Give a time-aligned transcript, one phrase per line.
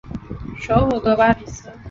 [0.59, 1.69] 首府戈巴比斯。